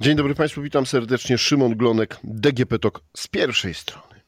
[0.00, 1.38] Dzień dobry Państwu, witam serdecznie.
[1.38, 4.20] Szymon Glonek, DGP TOK z pierwszej strony.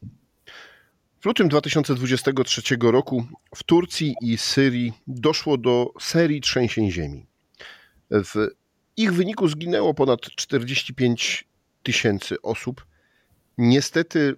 [1.20, 7.26] W lutym 2023 roku w Turcji i Syrii doszło do serii trzęsień ziemi.
[8.10, 8.48] W
[8.96, 11.44] ich wyniku zginęło ponad 45
[11.82, 12.86] tysięcy osób.
[13.58, 14.34] Niestety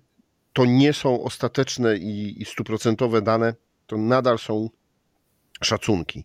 [0.52, 3.54] to nie są ostateczne i stuprocentowe dane,
[3.86, 4.70] to nadal są
[5.62, 6.24] szacunki.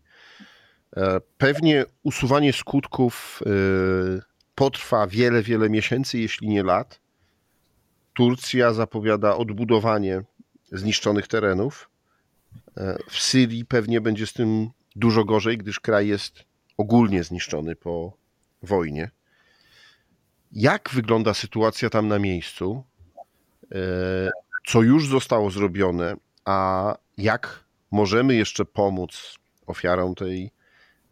[0.95, 4.28] E, pewnie usuwanie skutków e,
[4.59, 6.99] potrwa wiele, wiele miesięcy, jeśli nie lat.
[8.13, 10.23] Turcja zapowiada odbudowanie
[10.71, 11.89] zniszczonych terenów.
[12.77, 16.43] E, w Syrii pewnie będzie z tym dużo gorzej, gdyż kraj jest
[16.77, 18.17] ogólnie zniszczony po
[18.63, 19.11] wojnie.
[20.51, 22.83] Jak wygląda sytuacja tam na miejscu?
[24.67, 29.35] Co już zostało zrobione, a jak możemy jeszcze pomóc
[29.67, 30.51] ofiarom tej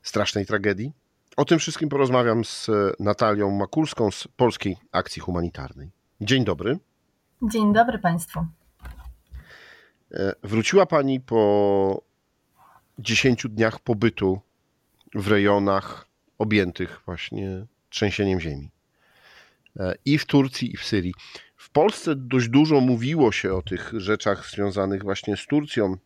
[0.01, 0.93] strasznej tragedii?
[1.37, 2.69] O tym wszystkim porozmawiam z
[2.99, 5.91] Natalią Makulską z Polskiej Akcji Humanitarnej.
[6.21, 6.79] Dzień dobry.
[7.41, 8.45] Dzień dobry Państwu.
[10.11, 12.01] E, wróciła Pani po
[12.99, 14.39] 10 dniach pobytu
[15.15, 18.71] w rejonach objętych właśnie trzęsieniem ziemi.
[19.79, 21.13] E, I w Turcji, i w Syrii.
[21.55, 25.97] W Polsce dość dużo mówiło się o tych rzeczach związanych właśnie z Turcją.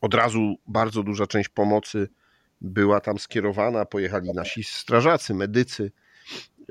[0.00, 2.08] Od razu bardzo duża część pomocy
[2.64, 5.92] była tam skierowana, pojechali nasi strażacy, medycy.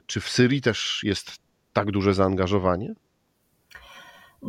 [0.05, 1.31] Czy w Syrii też jest
[1.73, 2.94] tak duże zaangażowanie?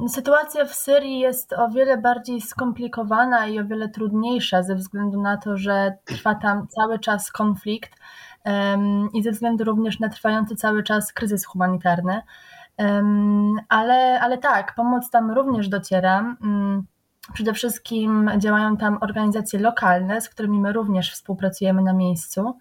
[0.08, 5.36] Sytuacja w Syrii jest o wiele bardziej skomplikowana i o wiele trudniejsza ze względu na
[5.36, 7.92] to, że trwa tam cały czas konflikt
[9.14, 12.22] i ze względu również na trwający cały czas kryzys humanitarny.
[12.78, 16.36] Um, ale, ale tak, pomoc tam również dociera.
[17.32, 22.58] Przede wszystkim działają tam organizacje lokalne, z którymi my również współpracujemy na miejscu.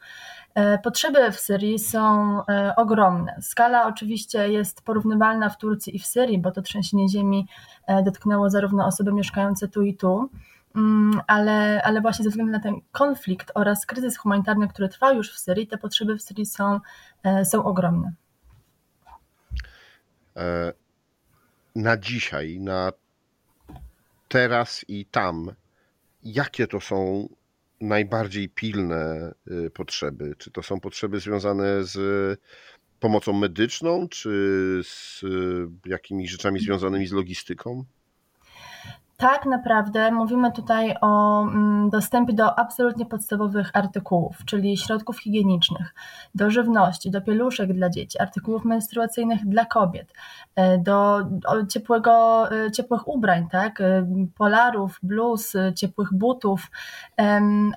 [0.55, 3.35] E, potrzeby w Syrii są e, ogromne.
[3.41, 7.47] Skala oczywiście jest porównywalna w Turcji i w Syrii, bo to trzęsienie ziemi
[7.87, 10.29] e, dotknęło zarówno osoby mieszkające tu i tu,
[10.75, 15.33] mm, ale, ale właśnie ze względu na ten konflikt oraz kryzys humanitarny, który trwa już
[15.33, 16.79] w Syrii, te potrzeby w Syrii są,
[17.43, 18.13] są ogromne.
[21.75, 22.91] Na dzisiaj, na
[24.33, 25.51] teraz i tam,
[26.23, 27.29] jakie to są
[27.81, 29.33] najbardziej pilne
[29.65, 30.35] y, potrzeby?
[30.37, 32.39] Czy to są potrzeby związane z
[32.99, 34.29] pomocą medyczną, czy
[34.83, 37.85] z y, jakimiś rzeczami związanymi z logistyką?
[39.23, 45.93] Tak naprawdę mówimy tutaj o mm, dostępie do absolutnie podstawowych artykułów, czyli środków higienicznych,
[46.35, 50.13] do żywności, do pieluszek dla dzieci, artykułów menstruacyjnych dla kobiet,
[50.55, 51.19] e, do
[51.69, 53.81] ciepłego, e, ciepłych ubrań, tak?
[53.81, 54.07] E,
[54.37, 56.71] polarów, bluz, ciepłych butów,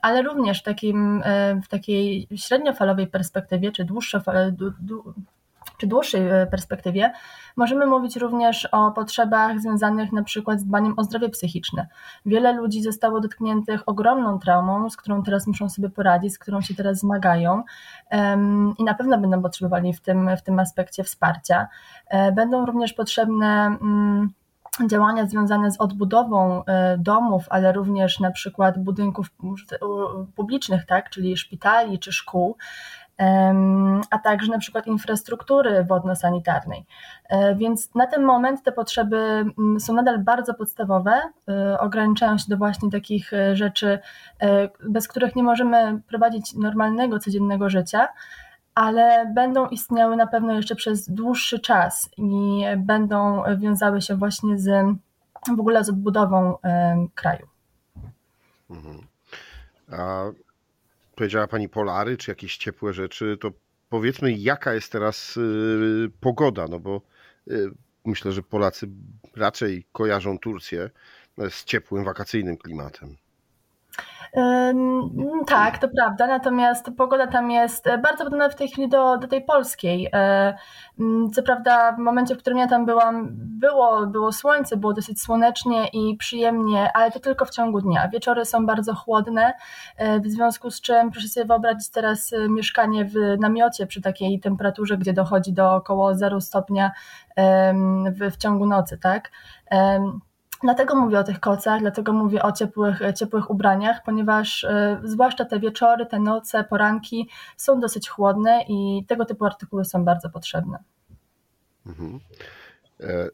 [0.02, 1.22] ale również w, takim,
[1.64, 4.52] w takiej średniofalowej perspektywie, czy dłuższofalowej,
[5.78, 7.12] czy dłuższej e, perspektywie,
[7.56, 11.87] możemy mówić również o potrzebach związanych na przykład z dbaniem o zdrowie psychiczne.
[12.26, 16.75] Wiele ludzi zostało dotkniętych ogromną traumą, z którą teraz muszą sobie poradzić, z którą się
[16.75, 17.62] teraz zmagają
[18.78, 21.69] i na pewno będą potrzebowali w tym, w tym aspekcie wsparcia.
[22.09, 24.32] E, będą również potrzebne mm,
[24.86, 29.26] działania związane z odbudową e, domów, ale również na przykład budynków
[30.36, 32.56] publicznych, tak, czyli szpitali czy szkół
[34.10, 36.87] a także na przykład infrastruktury wodno-sanitarnej.
[37.28, 42.44] E, więc na ten moment te potrzeby mm, są nadal bardzo podstawowe, e, ograniczają się
[42.49, 43.99] do właśnie takich e, rzeczy,
[44.88, 48.09] bez których nie możemy prowadzić normalnego, codziennego życia,
[48.75, 54.97] ale będą istniały na pewno jeszcze przez dłuższy czas i będą wiązały się właśnie z
[55.56, 56.59] w ogóle z odbudową
[57.15, 57.47] kraju.
[58.71, 59.06] Mhm.
[59.93, 60.25] A
[61.16, 63.53] powiedziała Pani polary, czy jakieś ciepłe rzeczy, to
[63.88, 67.00] powiedzmy, jaka jest teraz y, pogoda, no bo
[67.50, 67.71] y,
[68.04, 68.88] myślę, że Polacy
[69.37, 70.91] raczej kojarzą Turcję
[71.50, 73.16] z ciepłym, wakacyjnym klimatem.
[75.46, 79.28] Tak, to prawda, natomiast pogoda tam jest e, bardzo podobna w tej chwili do, do
[79.28, 80.08] tej polskiej.
[80.12, 80.54] E,
[81.34, 85.88] co prawda, w momencie, w którym ja tam byłam, było, było słońce, było dosyć słonecznie
[85.88, 88.09] i przyjemnie, ale to tylko w ciągu dnia.
[88.09, 89.53] Wieczory są bardzo chłodne,
[89.97, 94.98] e, w związku z czym proszę sobie wyobrazić teraz mieszkanie w namiocie przy takiej temperaturze,
[94.98, 96.92] gdzie dochodzi do około 0 stopnia
[98.12, 99.30] w, w ciągu nocy, tak?
[100.62, 104.68] Dlatego mówię o tych kocach, dlatego mówię o ciepłych, ciepłych ubraniach, ponieważ y,
[105.04, 110.30] zwłaszcza te wieczory, te noce, poranki są dosyć chłodne i tego typu artykuły są bardzo
[110.30, 110.78] potrzebne.
[111.86, 112.20] Mhm.
[113.00, 113.28] E,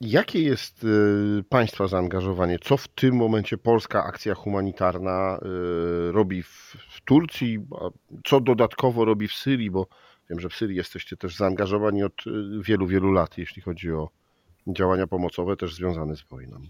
[0.00, 2.58] jakie jest y, Państwa zaangażowanie?
[2.58, 7.66] Co w tym momencie polska akcja humanitarna y, robi w, w Turcji?
[8.24, 9.70] Co dodatkowo robi w Syrii?
[9.70, 9.86] Bo
[10.30, 12.24] Wiem, że w Syrii jesteście też zaangażowani od
[12.60, 14.08] wielu, wielu lat, jeśli chodzi o
[14.66, 16.60] działania pomocowe też związane z wojną.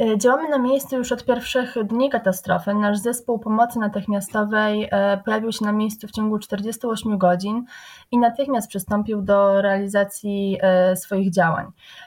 [0.00, 2.74] E, działamy na miejscu już od pierwszych dni katastrofy.
[2.74, 7.64] Nasz zespół pomocy natychmiastowej e, pojawił się na miejscu w ciągu 48 godzin
[8.10, 11.66] i natychmiast przystąpił do realizacji e, swoich działań.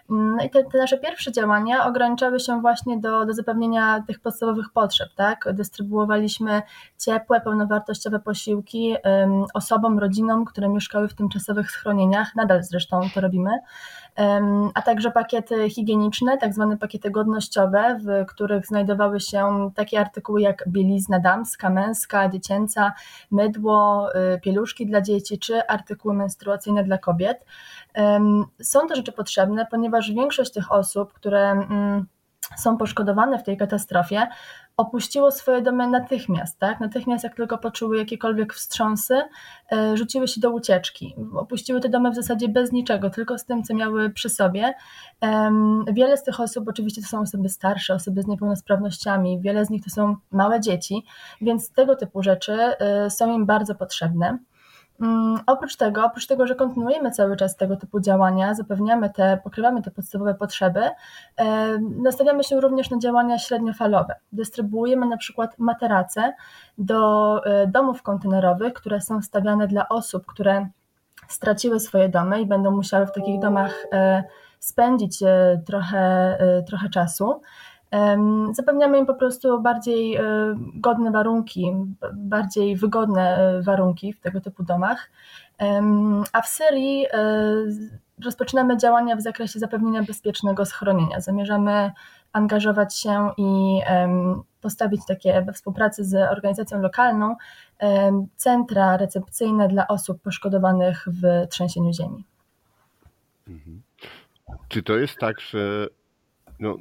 [0.09, 4.65] No i te, te nasze pierwsze działania ograniczały się właśnie do, do zapewnienia tych podstawowych
[4.73, 5.09] potrzeb.
[5.15, 5.45] Tak?
[5.53, 6.61] Dystrybuowaliśmy
[6.97, 8.95] ciepłe, pełnowartościowe posiłki
[9.53, 12.35] osobom, rodzinom, które mieszkały w tymczasowych schronieniach.
[12.35, 13.50] Nadal zresztą to robimy
[14.74, 20.63] a także pakiety higieniczne, tak zwane pakiety godnościowe, w których znajdowały się takie artykuły jak
[20.68, 22.94] bielizna damska, męska, dziecięca,
[23.31, 27.45] mydło, y, pieluszki dla dzieci czy artykuły menstruacyjne dla kobiet.
[28.62, 32.06] Są to rzeczy potrzebne, ponieważ większość tych osób, które mm,
[32.57, 34.27] są poszkodowane w tej katastrofie,
[34.78, 36.80] opuściło swoje domy natychmiast, tak?
[36.80, 39.22] Natychmiast, jak tylko poczuły jakiekolwiek wstrząsy,
[39.72, 41.16] e, rzuciły się do ucieczki.
[41.36, 44.74] Opuściły te domy w zasadzie bez niczego, tylko z tym, co miały przy sobie.
[45.94, 49.84] Wiele z tych osób oczywiście to są osoby starsze, osoby z niepełnosprawnościami, wiele z nich
[49.84, 51.06] to są małe dzieci,
[51.42, 54.38] więc tego typu rzeczy e, są im bardzo potrzebne.
[55.03, 59.81] Mm, oprócz tego, oprócz tego, że kontynuujemy cały czas tego typu działania, zapewniamy te, pokrywamy
[59.81, 60.81] te podstawowe potrzeby,
[61.38, 64.15] e, nastawiamy się również na działania średniofalowe.
[64.31, 66.33] Dystrybuujemy na przykład materace
[66.77, 70.67] do e, domów kontenerowych, które są stawiane dla osób, które
[71.27, 74.23] straciły swoje domy i będą musiały w takich domach e,
[74.59, 75.23] spędzić
[75.65, 77.41] trochę, trochę czasu.
[78.51, 80.24] Zapewniamy im po prostu bardziej e,
[80.75, 81.74] godne warunki,
[82.13, 85.12] bardziej wygodne e, warunki w tego typu domach.
[86.34, 87.10] A w Syrii e,
[88.25, 91.22] rozpoczynamy działania w zakresie zapewnienia bezpiecznego schronienia.
[91.22, 91.92] Zamierzamy
[92.31, 93.80] angażować się i
[94.62, 97.36] postawić takie we współpracy z organizacją lokalną
[98.36, 102.25] centra recepcyjne dla osób poszkodowanych w trzęsieniu ziemi.
[103.48, 103.81] Mhm.
[104.68, 105.88] Czy to jest tak, że
[106.63, 106.77] no,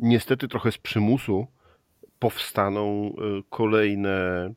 [0.00, 1.46] niestety trochę z przymusu
[2.18, 4.50] powstaną y, kolejne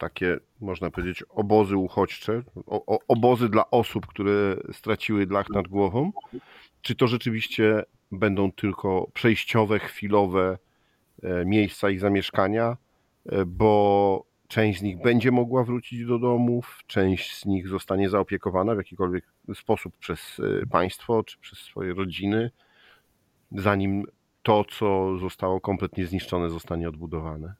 [0.00, 6.12] takie, można powiedzieć, obozy uchodźcze, o, obozy dla osób, które straciły dach nad głową?
[6.82, 10.58] Czy to rzeczywiście będą tylko przejściowe, chwilowe
[11.22, 12.76] e, miejsca ich zamieszkania,
[13.26, 18.74] e, bo część z nich będzie mogła wrócić do domów, część z nich zostanie zaopiekowana
[18.74, 19.24] w jakikolwiek
[19.54, 22.50] sposób przez e, państwo czy przez swoje rodziny,
[23.52, 24.04] zanim
[24.42, 27.54] to, co zostało kompletnie zniszczone, zostanie odbudowane?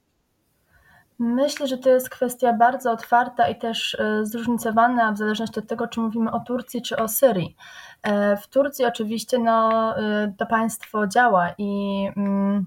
[1.18, 5.88] Myślę, że to jest kwestia bardzo otwarta i też e, zróżnicowana w zależności od tego,
[5.88, 7.56] czy mówimy o Turcji czy o Syrii.
[8.02, 12.66] E, w Turcji oczywiście no, e, to państwo działa i mm,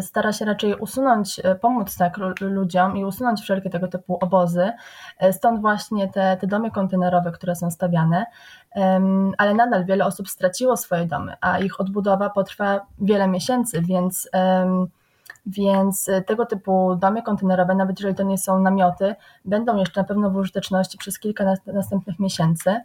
[0.00, 4.72] stara się raczej usunąć, pomóc tak ludziom i usunąć wszelkie tego typu obozy.
[5.32, 8.26] Stąd właśnie te, te domy kontenerowe, które są stawiane
[9.38, 14.30] ale nadal wiele osób straciło swoje domy, a ich odbudowa potrwa wiele miesięcy, więc,
[15.46, 19.14] więc tego typu domy kontenerowe, nawet jeżeli to nie są namioty,
[19.44, 22.80] będą jeszcze na pewno w użyteczności przez kilka następnych miesięcy.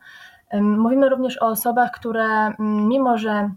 [0.61, 3.49] Mówimy również o osobach, które mimo, że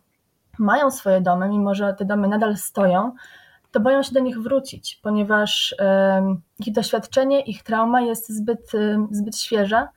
[0.59, 3.13] mają swoje domy, mimo, że te domy nadal stoją,
[3.71, 5.75] to boją się do nich wrócić, ponieważ
[6.67, 8.73] ich doświadczenie, ich trauma jest zbyt,
[9.11, 9.89] zbyt świeża,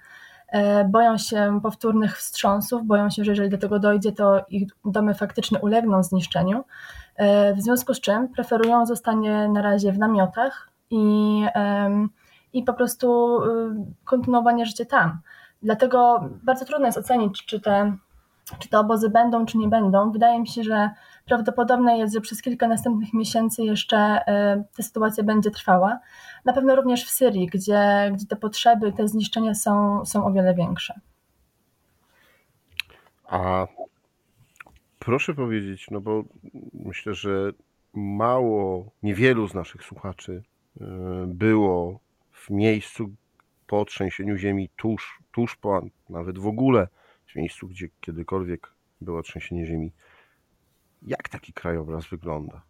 [0.51, 5.13] E, boją się powtórnych wstrząsów, boją się, że jeżeli do tego dojdzie, to ich domy
[5.13, 6.63] faktycznie ulegną zniszczeniu.
[7.15, 11.45] E, w związku z czym preferują zostanie na razie w namiotach i,
[12.53, 13.49] i po prostu y,
[14.05, 15.19] kontynuowanie życia tam.
[15.63, 17.97] Dlatego bardzo trudno jest ocenić, czy te,
[18.59, 20.11] czy te obozy będą, czy nie będą.
[20.11, 20.89] Wydaje mi się, że
[21.25, 25.99] prawdopodobne jest, że przez kilka następnych miesięcy jeszcze e, ta sytuacja będzie trwała.
[26.45, 30.53] Na pewno również w Syrii, gdzie, gdzie te potrzeby, te zniszczenia są, są o wiele
[30.53, 30.99] większe.
[33.25, 33.67] A
[34.99, 36.23] proszę powiedzieć, no bo
[36.73, 37.51] myślę, że
[37.93, 40.43] mało, niewielu z naszych słuchaczy
[40.81, 40.85] e,
[41.27, 41.99] było
[42.31, 43.09] w miejscu
[43.67, 46.87] po trzęsieniu ziemi tuż, tuż po, nawet w ogóle
[47.31, 49.91] w miejscu, gdzie kiedykolwiek było trzęsienie ziemi.
[51.01, 52.61] Jak taki krajobraz wygląda?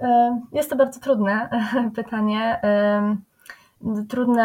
[0.00, 1.48] E, jest to bardzo trudne
[1.96, 2.60] pytanie.
[2.62, 3.16] E,
[4.08, 4.42] trudne,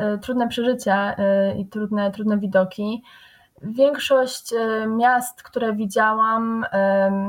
[0.00, 1.16] e, trudne przeżycia
[1.58, 3.02] i trudne, trudne widoki.
[3.62, 4.54] Większość
[4.88, 6.66] miast, które widziałam,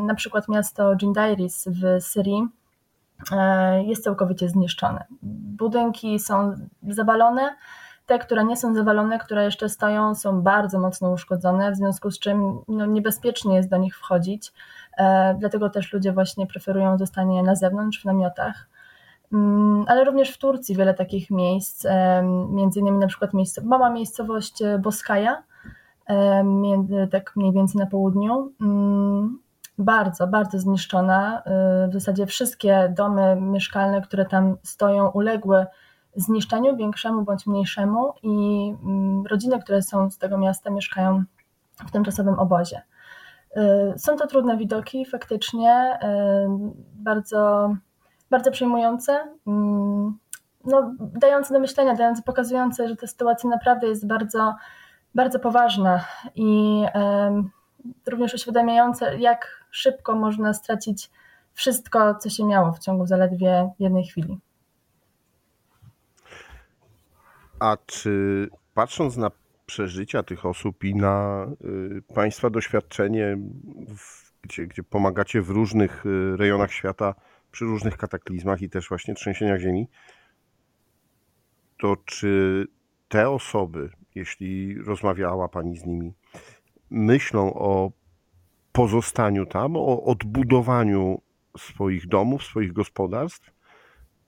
[0.05, 2.47] na przykład miasto Jindairis w Syrii,
[3.85, 5.05] jest całkowicie zniszczone.
[5.57, 6.55] Budynki są
[6.87, 7.55] zawalone,
[8.11, 12.19] te, które nie są zawalone, które jeszcze stoją, są bardzo mocno uszkodzone, w związku z
[12.19, 14.53] czym no, niebezpiecznie jest do nich wchodzić.
[14.97, 18.67] E, dlatego też ludzie właśnie preferują zostanie na zewnątrz, w namiotach.
[19.33, 21.85] Mm, ale również w Turcji wiele takich miejsc,
[22.49, 25.43] między innymi na przykład miejsce, mała miejscowość Boskaja,
[27.11, 29.39] tak mniej więcej na południu, mm,
[29.77, 31.43] bardzo, bardzo zniszczona.
[31.89, 35.65] W zasadzie wszystkie domy mieszkalne, które tam stoją, uległy
[36.15, 41.23] zniszczeniu większemu bądź mniejszemu i mm, rodziny, które są z tego miasta, mieszkają
[41.87, 42.81] w tymczasowym obozie.
[43.57, 46.07] Y, są to trudne widoki, faktycznie, y,
[46.93, 47.73] bardzo,
[48.29, 50.17] bardzo przejmujące, mm,
[50.65, 54.55] no, dające do myślenia, dające, pokazujące, że ta sytuacja naprawdę jest bardzo,
[55.15, 56.83] bardzo poważna i
[58.07, 61.11] również uświadamiające, jak szybko można stracić
[61.53, 64.39] wszystko, co się miało w ciągu zaledwie jednej chwili.
[67.61, 69.31] A czy patrząc na
[69.65, 73.37] przeżycia tych osób i na y, Państwa doświadczenie,
[73.97, 77.15] w, gdzie, gdzie pomagacie w różnych y, rejonach świata,
[77.51, 79.87] przy różnych kataklizmach i też właśnie trzęsieniach ziemi,
[81.79, 82.67] to czy
[83.09, 86.13] te osoby, jeśli rozmawiała Pani z nimi,
[86.89, 87.91] myślą o
[88.71, 91.21] pozostaniu tam, o odbudowaniu
[91.57, 93.51] swoich domów, swoich gospodarstw,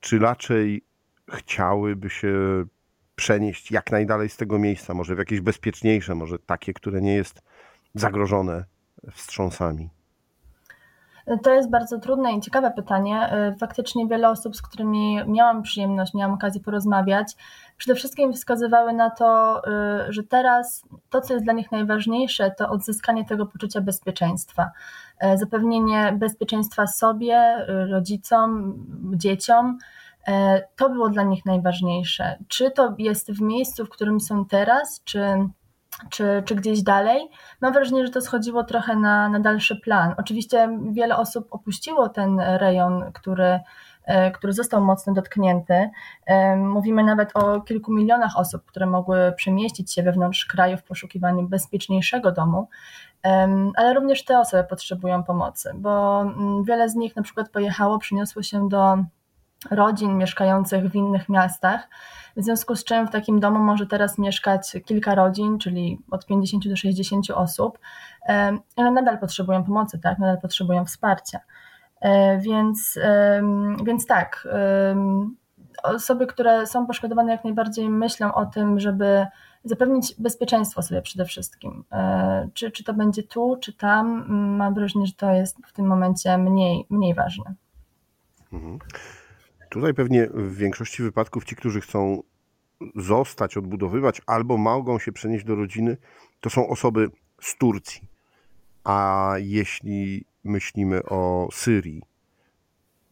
[0.00, 0.84] czy raczej
[1.30, 2.64] chciałyby się
[3.14, 7.42] przenieść jak najdalej z tego miejsca, może w jakieś bezpieczniejsze, może takie, które nie jest
[7.94, 8.64] zagrożone
[9.12, 9.90] wstrząsami?
[11.42, 13.32] To jest bardzo trudne i ciekawe pytanie.
[13.60, 17.36] Faktycznie wiele osób, z którymi miałam przyjemność, miałam okazję porozmawiać,
[17.76, 19.62] przede wszystkim wskazywały na to,
[20.08, 24.70] że teraz to, co jest dla nich najważniejsze, to odzyskanie tego poczucia bezpieczeństwa.
[25.34, 28.74] Zapewnienie bezpieczeństwa sobie, rodzicom,
[29.16, 29.78] dzieciom
[30.76, 32.38] to było dla nich najważniejsze.
[32.48, 35.48] Czy to jest w miejscu, w którym są teraz, czy,
[36.10, 37.28] czy, czy gdzieś dalej?
[37.60, 40.14] Mam wrażenie, że to schodziło trochę na, na dalszy plan.
[40.18, 43.60] Oczywiście wiele osób opuściło ten rejon, który,
[44.04, 45.90] e, który został mocno dotknięty.
[46.26, 51.48] E, mówimy nawet o kilku milionach osób, które mogły przemieścić się wewnątrz kraju w poszukiwaniu
[51.48, 52.68] bezpieczniejszego domu,
[53.76, 58.42] ale również te osoby potrzebują pomocy, bo mm, wiele z nich na przykład pojechało, przyniosło
[58.42, 58.98] się do
[59.70, 61.88] rodzin mieszkających w innych miastach,
[62.36, 66.68] w związku z czym w takim domu może teraz mieszkać kilka rodzin, czyli od 50
[66.68, 67.78] do 60 osób,
[68.76, 70.18] ale nadal potrzebują pomocy, tak?
[70.18, 71.40] nadal potrzebują wsparcia.
[72.00, 72.98] E, więc,
[73.84, 74.48] więc tak,
[75.82, 79.26] osoby, które są poszkodowane, jak najbardziej myślą o tym, żeby
[79.64, 81.84] zapewnić bezpieczeństwo sobie przede wszystkim.
[81.92, 84.24] E, czy, czy to będzie tu, czy tam,
[84.56, 87.54] mam wrażenie, że to jest w tym momencie mniej, mniej ważne.
[88.52, 88.78] Mhm.
[89.74, 92.22] Tutaj pewnie w większości wypadków ci, którzy chcą
[92.96, 95.96] zostać, odbudowywać albo mogą się przenieść do rodziny,
[96.40, 98.08] to są osoby z Turcji.
[98.84, 102.02] A jeśli myślimy o Syrii,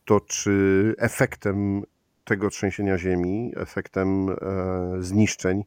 [0.05, 1.83] to czy efektem
[2.25, 4.35] tego trzęsienia ziemi, efektem e,
[4.99, 5.65] zniszczeń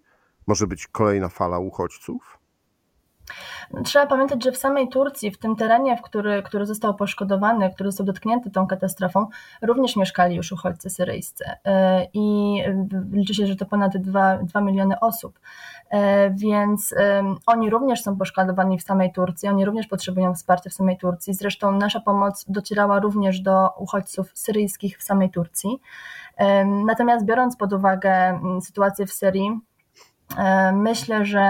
[0.48, 2.38] może być kolejna fala uchodźców?
[3.84, 7.92] Trzeba pamiętać, że w samej Turcji, w tym terenie, w który, który został poszkodowany, który
[7.92, 9.28] został dotknięty tą katastrofą,
[9.62, 11.46] również mieszkali już uchodźcy syryjscy.
[11.66, 12.58] E, I
[13.12, 15.40] liczy się, że to ponad 2, 2 miliony osób.
[15.90, 16.96] E, więc
[17.46, 21.34] oni również są poszkodowani w samej Turcji, oni również potrzebują wsparcia w samej Turcji.
[21.34, 25.80] Zresztą nasza pomoc docierała również do uchodźców syryjskich w samej Turcji.
[26.86, 29.60] Natomiast biorąc pod uwagę sytuację w Syrii,
[30.38, 31.42] e, myślę, że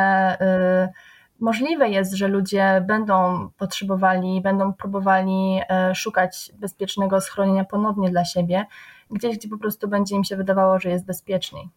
[1.40, 8.66] Możliwe jest, że ludzie będą potrzebowali, będą próbowali e, szukać bezpiecznego schronienia ponownie dla siebie,
[9.12, 11.70] gdzieś, gdzie po prostu będzie im się wydawało, że jest bezpieczniej.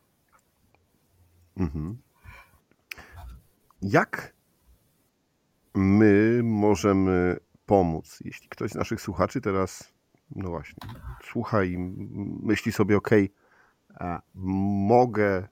[1.56, 1.98] Mhm.
[3.82, 4.32] Jak
[5.74, 7.36] my możemy
[7.66, 8.18] pomóc?
[8.24, 9.92] Jeśli ktoś z naszych słuchaczy teraz,
[10.30, 10.88] no właśnie,
[11.24, 11.78] słucha i
[12.42, 13.10] myśli sobie, ok,
[14.34, 15.48] mogę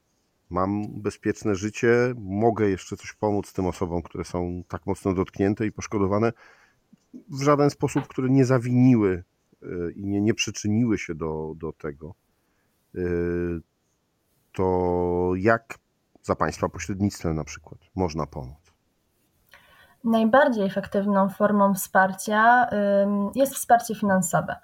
[0.50, 5.72] mam bezpieczne życie, mogę jeszcze coś pomóc tym osobom, które są tak mocno dotknięte i
[5.72, 6.32] poszkodowane,
[7.14, 9.24] w żaden sposób, które nie zawiniły
[9.62, 12.14] e, i nie, nie przyczyniły się do, do tego,
[12.94, 13.00] e,
[14.52, 15.78] to jak
[16.22, 18.65] za Państwa pośrednictwem na przykład można pomóc?
[20.04, 22.68] Najbardziej efektywną formą wsparcia
[23.34, 24.56] jest wsparcie finansowe.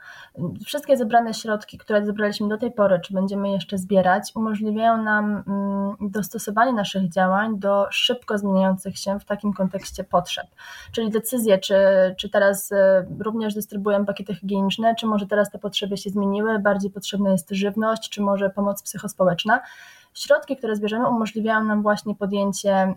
[0.66, 5.44] Wszystkie zebrane środki, które zebraliśmy do tej pory, czy będziemy jeszcze zbierać, umożliwiają nam
[6.00, 10.46] dostosowanie naszych działań do szybko zmieniających się w takim kontekście potrzeb.
[10.92, 11.76] Czyli decyzje, czy,
[12.18, 12.76] czy teraz y,
[13.18, 18.10] również dystrybuujemy pakiety higieniczne, czy może teraz te potrzeby się zmieniły, bardziej potrzebna jest żywność,
[18.10, 19.60] czy może pomoc psychospołeczna.
[20.14, 22.94] Środki, które zbierzemy, umożliwiają nam właśnie podjęcie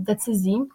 [0.00, 0.68] decyzji,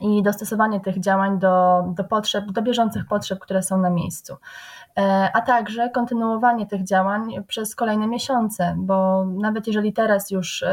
[0.00, 4.36] i dostosowanie tych działań do, do potrzeb, do bieżących potrzeb, które są na miejscu.
[5.34, 10.64] A także kontynuowanie tych działań przez kolejne miesiące, bo nawet jeżeli teraz już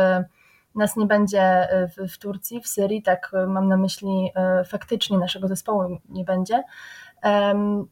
[0.75, 4.31] nas nie będzie w, w Turcji, w Syrii, tak mam na myśli
[4.65, 6.63] faktycznie naszego zespołu nie będzie,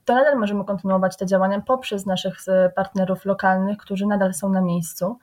[0.05, 2.37] to nadal możemy kontynuować te działania poprzez naszych
[2.75, 5.19] partnerów lokalnych, którzy nadal są na miejscu.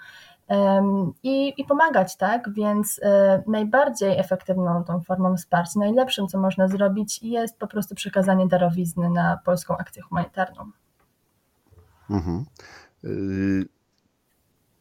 [1.22, 2.52] I, i, pomagać, tak?
[2.52, 8.46] Więc e, najbardziej efektywną tą formą wsparcia, najlepszym, co można zrobić, jest po prostu przekazanie
[8.46, 10.70] darowizny na polską akcję humanitarną.
[12.10, 12.44] Mhm.
[13.02, 13.68] Yy,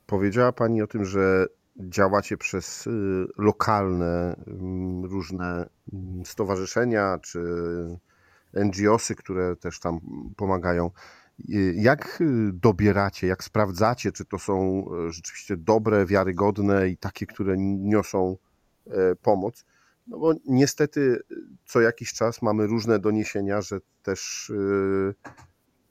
[0.05, 1.46] powiedziała Pani o tym, że
[1.79, 2.91] działacie przez y,
[3.38, 7.39] lokalne mm, różne mm, stowarzyszenia czy
[8.53, 10.00] NGOsy, które też tam
[10.38, 10.91] pomagają.
[11.75, 12.24] Jak
[12.54, 18.38] dobieracie, jak sprawdzacie, czy to są e, rzeczywiście dobre, wiarygodne i takie, które niosą
[18.88, 19.66] e, pomoc?
[20.08, 21.20] No bo niestety
[21.66, 24.52] co jakiś czas mamy różne doniesienia, że też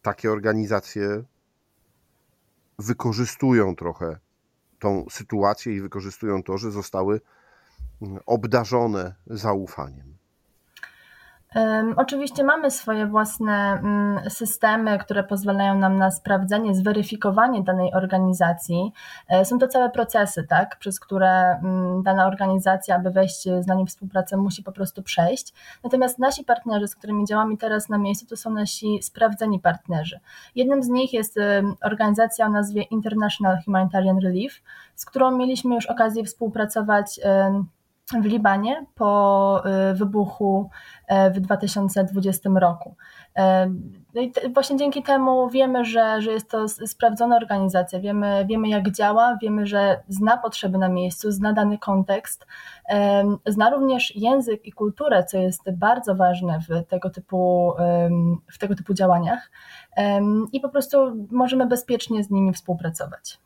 [0.02, 1.24] takie organizacje
[2.78, 4.18] wykorzystują trochę
[4.78, 7.20] tą sytuację i wykorzystują to, że zostały
[8.26, 10.11] obdarzone zaufaniem.
[11.96, 18.92] Oczywiście mamy swoje własne mm, systemy, które pozwalają nam na sprawdzenie, zweryfikowanie danej organizacji.
[19.28, 23.86] E, są to całe procesy, tak, przez które mm, dana organizacja, aby wejść z nami
[23.86, 25.52] w współpracę, musi po prostu przejść.
[25.84, 30.20] Natomiast nasi partnerzy, z którymi działamy teraz na miejscu, to są nasi sprawdzeni partnerzy.
[30.54, 31.38] Jednym z nich jest
[31.82, 34.62] organizacja o nazwie International Humanitarian Relief,
[34.94, 37.20] z którą mieliśmy już okazję współpracować
[38.20, 40.70] w Libanie po y, wybuchu
[41.08, 42.96] e, w 2020 roku.
[43.36, 43.66] E,
[44.14, 48.90] no i właśnie dzięki temu wiemy, że, że jest to sprawdzona organizacja, wiemy, wiemy jak
[48.90, 52.46] działa, wiemy, że zna potrzeby na miejscu, zna dany kontekst,
[53.46, 57.72] zna również język i kulturę, co jest bardzo ważne w tego typu,
[58.52, 59.50] w tego typu działaniach
[60.52, 63.38] i po prostu możemy bezpiecznie z nimi współpracować.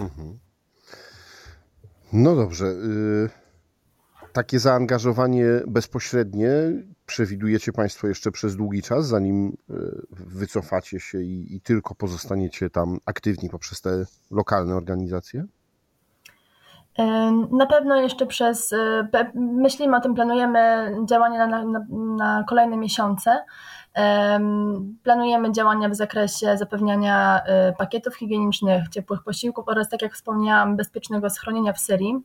[0.00, 0.38] Mhm.
[2.12, 2.64] No dobrze.
[2.66, 3.43] Y
[4.34, 6.50] takie zaangażowanie bezpośrednie
[7.06, 9.74] przewidujecie Państwo jeszcze przez długi czas, zanim e,
[10.10, 15.44] wycofacie się i, i tylko pozostaniecie tam aktywni poprzez te lokalne organizacje?
[17.50, 23.44] Na pewno jeszcze przez, e, myślimy o tym, planujemy działania na, na, na, kolejne miesiące.
[25.02, 31.30] Planujemy działania w zakresie zapewniania e, pakietów higienicznych, ciepłych posiłków oraz, tak jak wspomniałam, bezpiecznego
[31.30, 32.22] schronienia w Syrii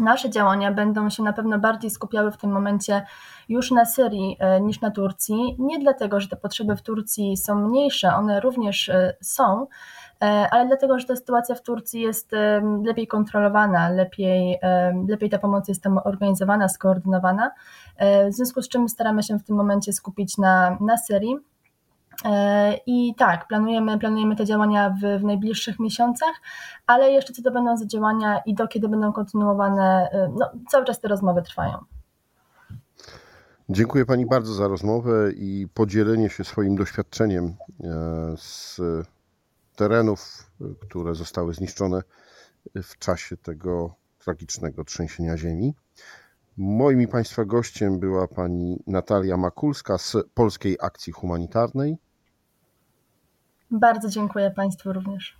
[0.00, 3.06] nasze działania będą się na pewno bardziej skupiały w tym momencie
[3.48, 5.56] już na Syrii e, niż na Turcji.
[5.58, 9.66] Nie dlatego, że te potrzeby w Turcji są mniejsze, one również e, są,
[10.22, 12.32] e, ale dlatego, że ta sytuacja w Turcji jest
[12.84, 14.58] lepiej kontrolowana, lepiej,
[15.08, 17.50] lepiej ta pomoc jest tam organizowana, skoordynowana.
[18.30, 21.53] W związku z czym staramy się w tym momencie skupić na, na Syrii.
[22.24, 26.34] E, I tak, planujemy, planujemy te działania w, w, najbliższych miesiącach,
[26.86, 30.84] ale jeszcze co to będą za działania i do kiedy będą kontynuowane, e, no, cały
[30.84, 31.78] czas te rozmowy trwają.
[33.68, 37.54] Dziękuję Pani bardzo za rozmowę i podzielenie się swoim doświadczeniem e,
[38.36, 38.80] z
[39.76, 40.50] terenów,
[40.80, 42.02] które zostały zniszczone
[42.82, 45.74] w czasie tego tragicznego trzęsienia ziemi.
[46.56, 51.96] Moim i Państwa gościem była pani Natalia Makulska z Polskiej Akcji Humanitarnej.
[53.70, 55.36] Bardzo dziękuję Państwu również.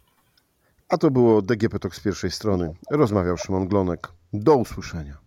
[0.88, 2.74] A to było DGP Talk z pierwszej strony.
[2.90, 4.12] Rozmawiał Szymon Glonek.
[4.33, 5.24] Do usłyszenia.